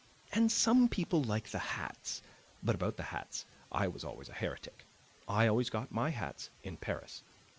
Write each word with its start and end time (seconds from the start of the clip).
And 0.33 0.51
some 0.51 0.89
people 0.89 1.21
like 1.21 1.49
the 1.49 1.59
hats; 1.59 2.23
but 2.63 2.73
about 2.73 2.97
the 2.97 3.03
hats 3.13 3.45
I 3.71 3.87
was 3.87 4.03
always 4.03 4.29
a 4.29 4.33
heretic; 4.33 4.83
I 5.27 5.45
always 5.45 5.69
got 5.69 5.91
my 5.91 6.09
hats 6.09 6.49
in 6.63 6.77
Paris. 6.77 7.21